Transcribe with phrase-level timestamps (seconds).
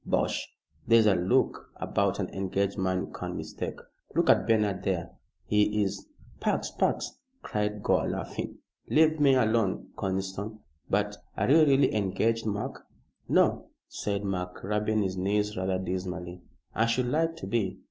[0.03, 0.51] "Bosh!
[0.87, 3.77] There's a look about an engaged man you can't mistake.
[4.15, 5.11] Look at Bernard there.
[5.45, 6.07] He is"
[6.41, 6.71] "Pax!
[6.71, 8.57] Pax!" cried Gore, laughing.
[8.89, 10.61] "Leave me alone, Conniston.
[10.89, 12.83] But are you really engaged, Mark?"
[13.29, 16.41] "No," said Mark, rubbing his knees rather dismally.
[16.73, 17.77] "I should like to be.